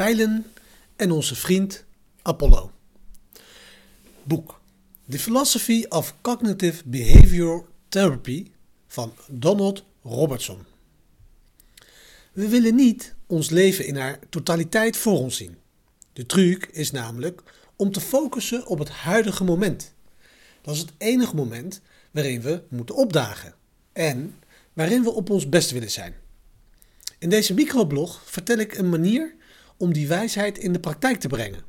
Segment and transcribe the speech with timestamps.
[0.00, 0.46] pijlen
[0.96, 1.84] en onze vriend
[2.22, 2.72] Apollo.
[4.22, 4.60] Boek
[5.08, 8.46] The Philosophy of Cognitive Behavioral Therapy
[8.86, 10.58] van Donald Robertson.
[12.32, 15.56] We willen niet ons leven in haar totaliteit voor ons zien.
[16.12, 17.42] De truc is namelijk
[17.76, 19.94] om te focussen op het huidige moment.
[20.62, 21.80] Dat is het enige moment
[22.10, 23.54] waarin we moeten opdagen
[23.92, 24.34] en
[24.72, 26.14] waarin we op ons best willen zijn.
[27.18, 29.38] In deze microblog vertel ik een manier
[29.80, 31.64] om die wijsheid in de praktijk te brengen.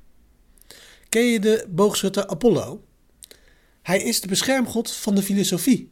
[1.10, 2.84] Ken je de boogschutter Apollo?
[3.82, 5.92] Hij is de beschermgod van de filosofie.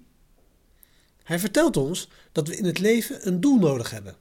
[1.23, 4.15] Hij vertelt ons dat we in het leven een doel nodig hebben.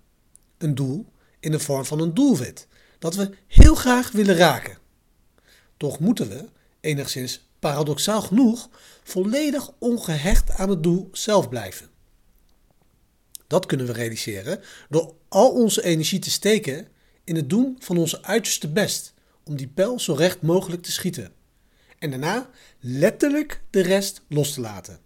[0.58, 1.06] Een doel
[1.40, 2.66] in de vorm van een doelwit
[2.98, 4.78] dat we heel graag willen raken.
[5.76, 6.48] Toch moeten we,
[6.80, 8.68] enigszins paradoxaal genoeg,
[9.02, 11.88] volledig ongehecht aan het doel zelf blijven.
[13.46, 16.88] Dat kunnen we realiseren door al onze energie te steken
[17.28, 19.14] in het doen van onze uiterste best
[19.44, 21.32] om die pijl zo recht mogelijk te schieten.
[21.98, 25.00] En daarna letterlijk de rest los te laten.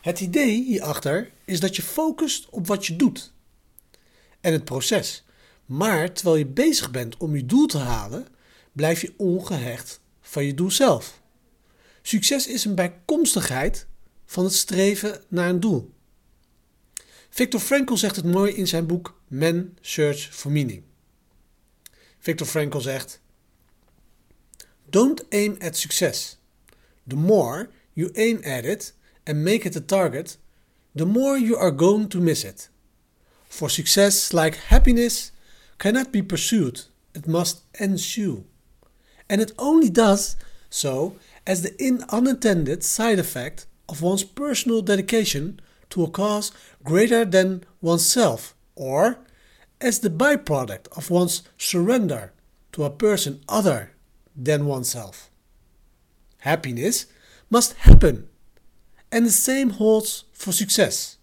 [0.00, 3.32] Het idee hierachter is dat je focust op wat je doet
[4.40, 5.24] en het proces.
[5.66, 8.26] Maar terwijl je bezig bent om je doel te halen,
[8.72, 11.22] blijf je ongehecht van je doel zelf.
[12.02, 13.86] Succes is een bijkomstigheid
[14.26, 15.92] van het streven naar een doel.
[17.28, 20.82] Viktor Frankl zegt het mooi in zijn boek Men Search for Meaning.
[22.24, 23.18] Viktor Frankl zegt:
[24.90, 26.36] Don't aim at success.
[27.06, 28.92] The more you aim at it
[29.26, 30.38] and make it a target,
[30.94, 32.68] the more you are going to miss it.
[33.48, 35.32] For success, like happiness,
[35.78, 36.82] cannot be pursued,
[37.14, 38.44] it must ensue.
[39.28, 40.36] And it only does
[40.70, 41.74] so as the
[42.08, 46.52] unintended side effect of one's personal dedication to a cause
[46.82, 49.18] greater than oneself, or
[49.84, 52.32] as the byproduct of one's surrender
[52.72, 53.92] to a person other
[54.34, 55.30] than oneself.
[56.38, 57.04] Happiness
[57.50, 58.26] must happen,
[59.12, 61.18] and the same holds for success.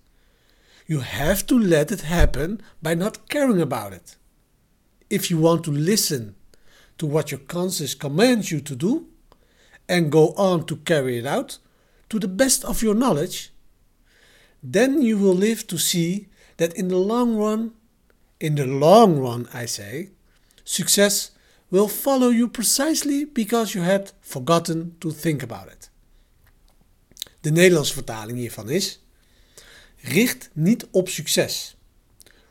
[0.86, 4.16] You have to let it happen by not caring about it.
[5.10, 6.36] If you want to listen
[7.00, 9.08] to what your conscience commands you to do
[9.90, 11.58] and go on to carry it out
[12.10, 13.52] to the best of your knowledge,
[14.62, 16.28] then you will live to see
[16.58, 17.74] that in the long run,
[18.42, 20.10] in the long run, I say,
[20.64, 21.32] success
[21.70, 25.90] will follow you precisely because you had forgotten to think about it.
[27.42, 29.04] De Nederlandse vertaling hiervan is:
[29.98, 31.76] richt niet op succes.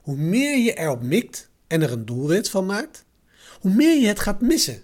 [0.01, 3.05] Hoe meer je erop mikt en er een doelwit van maakt,
[3.61, 4.83] hoe meer je het gaat missen.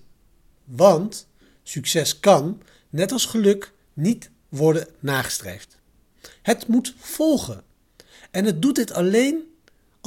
[0.64, 1.28] Want
[1.62, 5.78] succes kan, net als geluk, niet worden nagestreefd.
[6.42, 7.64] Het moet volgen.
[8.30, 9.55] En het doet dit alleen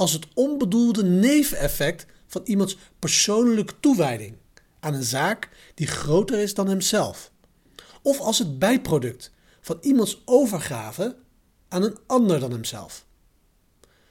[0.00, 4.36] als het onbedoelde neveneffect van iemands persoonlijke toewijding
[4.80, 7.32] aan een zaak die groter is dan hemzelf.
[8.02, 11.16] Of als het bijproduct van iemands overgave
[11.68, 13.06] aan een ander dan hemzelf.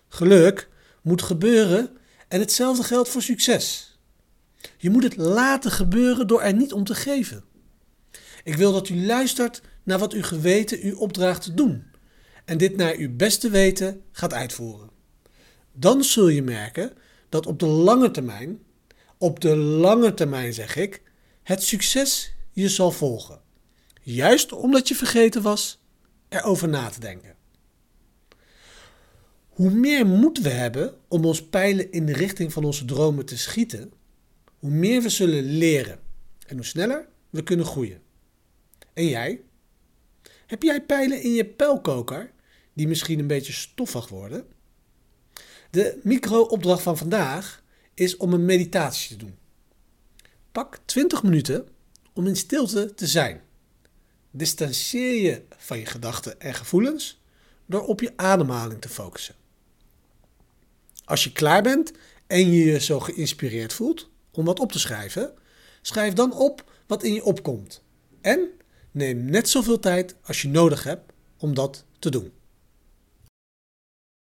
[0.08, 0.70] Geluk
[1.02, 3.98] moet gebeuren en hetzelfde geldt voor succes.
[4.78, 7.44] Je moet het laten gebeuren door er niet om te geven.
[8.44, 11.84] Ik wil dat u luistert naar wat uw geweten u opdraagt te doen
[12.46, 14.99] en dit naar uw beste weten gaat uitvoeren.
[15.80, 16.94] Dan zul je merken
[17.30, 18.60] dat op de lange termijn,
[19.18, 21.02] op de lange termijn zeg ik,
[21.44, 23.42] het succes je zal volgen.
[24.02, 25.84] Juist omdat je vergeten was
[26.30, 27.36] erover na te denken.
[29.50, 33.38] Hoe meer moed we hebben om ons pijlen in de richting van onze dromen te
[33.38, 33.92] schieten,
[34.58, 36.00] hoe meer we zullen leren
[36.48, 38.02] en hoe sneller we kunnen groeien.
[38.94, 39.42] En jij?
[40.48, 42.32] Heb jij pijlen in je pijlkoker
[42.74, 44.58] die misschien een beetje stoffig worden?
[45.70, 47.64] De micro-opdracht van vandaag
[47.94, 49.38] is om een meditatie te doen.
[50.52, 51.68] Pak 20 minuten
[52.14, 53.42] om in stilte te zijn.
[54.32, 57.22] Distanceer je van je gedachten en gevoelens
[57.66, 59.36] door op je ademhaling te focussen.
[61.06, 61.92] Als je klaar bent
[62.28, 65.34] en je je zo geïnspireerd voelt om wat op te schrijven,
[65.82, 67.84] schrijf dan op wat in je opkomt.
[68.22, 68.50] En
[68.92, 72.32] neem net zoveel tijd als je nodig hebt om dat te doen.